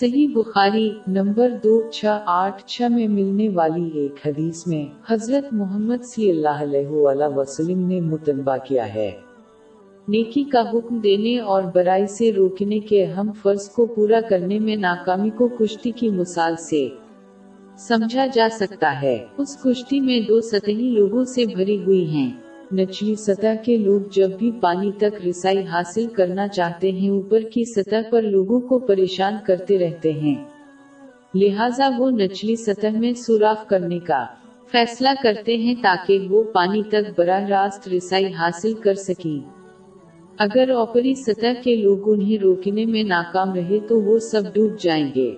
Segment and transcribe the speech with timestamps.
[0.00, 6.04] صحیح بخاری نمبر دو چھ آٹھ چھ میں ملنے والی ایک حدیث میں حضرت محمد
[6.04, 9.10] صلی اللہ علیہ وآلہ وسلم نے متنبہ کیا ہے۔
[10.08, 14.76] نیکی کا حکم دینے اور برائی سے روکنے کے اہم فرض کو پورا کرنے میں
[14.76, 16.88] ناکامی کو کشتی کی مثال سے
[17.78, 22.43] سمجھا جا سکتا ہے۔ اس کشتی میں دو سطحی لوگوں سے بھری ہوئی ہیں۔
[22.74, 27.64] نچلی سطح کے لوگ جب بھی پانی تک رسائی حاصل کرنا چاہتے ہیں، اوپر کی
[27.64, 30.34] سطح پر لوگوں کو پریشان کرتے رہتے ہیں۔
[31.34, 34.26] لہٰذا وہ نچلی سطح میں سوراخ کرنے کا
[34.72, 39.38] فیصلہ کرتے ہیں تاکہ وہ پانی تک براہ راست رسائی حاصل کر سکیں۔
[40.38, 45.10] اگر اوپری سطح کے لوگ انہیں روکنے میں ناکام رہے تو وہ سب ڈوب جائیں
[45.14, 45.34] گے۔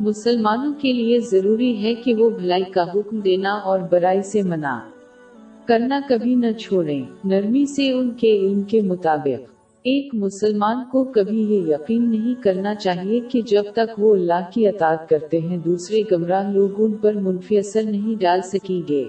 [0.00, 4.78] مسلمانوں کے لیے ضروری ہے کہ وہ بھلائی کا حکم دینا اور برائی سے منع۔
[5.66, 11.42] کرنا کبھی نہ چھوڑیں۔ نرمی سے ان کے علم کے مطابق۔ ایک مسلمان کو کبھی
[11.42, 16.02] یہ یقین نہیں کرنا چاہیے کہ جب تک وہ اللہ کی اطاعت کرتے ہیں، دوسرے
[16.12, 19.04] گمراہ لوگ ان پر منفی اثر نہیں ڈال سکیں گے۔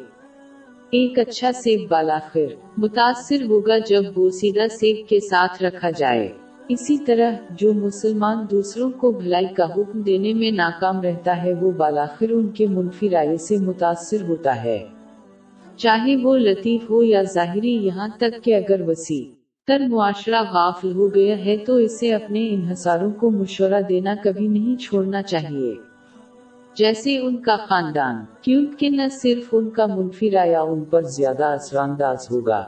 [0.89, 2.45] ایک اچھا سیب بالاخر
[2.77, 6.29] متاثر ہوگا جب بوسیدہ سیب کے ساتھ رکھا جائے۔
[6.67, 11.71] اسی طرح جو مسلمان دوسروں کو بھلائی کا حکم دینے میں ناکام رہتا ہے، وہ
[11.71, 14.85] بالاخر ان کے منفی رائے سے متاثر ہوتا ہے۔
[15.77, 19.23] چاہے وہ لطیف ہو یا ظاہری، یہاں تک کہ اگر وسیع
[19.67, 24.75] تر معاشرہ غافل ہو گیا ہے تو اسے اپنے انحصاروں کو مشورہ دینا کبھی نہیں
[24.75, 25.75] چھوڑنا چاہیے۔
[26.77, 31.77] جیسے ان کا خاندان، کیونکہ نہ صرف ان کا منفی رایا ان پر زیادہ اثر
[31.77, 32.65] انداز ہوگا۔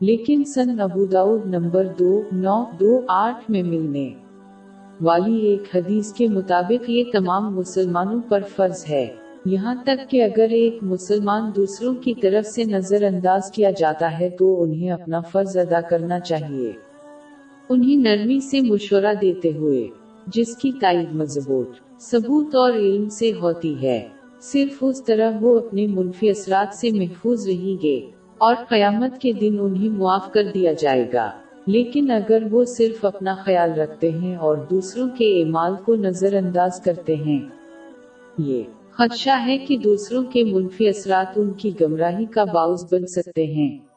[0.00, 4.10] لیکن سن ابوداؤد نمبر دو، نو، دو، آٹھ میں ملنے
[5.00, 9.06] والی ایک حدیث کے مطابق یہ تمام مسلمانوں پر فرض ہے۔
[9.44, 14.30] یہاں تک کہ اگر ایک مسلمان دوسروں کی طرف سے نظر انداز کیا جاتا ہے
[14.30, 16.72] تو انہیں اپنا فرض ادا کرنا چاہیے۔
[17.68, 19.88] انہیں نرمی سے مشورہ دیتے ہوئے،
[20.26, 21.68] جس کی تائید مضبوط،
[22.00, 24.08] ثبوت اور علم سے ہوتی ہے۔
[24.40, 28.00] صرف اس طرح وہ اپنے منفی اثرات سے محفوظ رہیں گے
[28.38, 31.30] اور قیامت کے دن انہیں معاف کر دیا جائے گا۔
[31.66, 36.80] لیکن اگر وہ صرف اپنا خیال رکھتے ہیں اور دوسروں کے اعمال کو نظر انداز
[36.80, 37.38] کرتے ہیں،
[38.38, 38.62] یہ
[39.00, 43.89] خدشہ ہے کہ دوسروں کے منفی اثرات ان کی گمراہی کا باعث بن سکتے ہیں۔